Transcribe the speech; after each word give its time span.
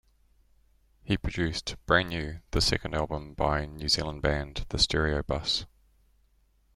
He 1.03 1.15
produced, 1.15 1.75
'Brand 1.85 2.09
New', 2.09 2.39
the 2.49 2.59
second 2.59 2.95
album 2.95 3.35
by 3.35 3.67
New 3.67 3.87
Zealand 3.87 4.23
band 4.23 4.65
The 4.69 4.79
Stereo 4.79 5.21
Bus. 5.21 5.67